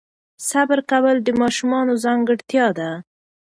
[0.49, 2.91] صبر کول د ماشومانو ځانګړتیا ده.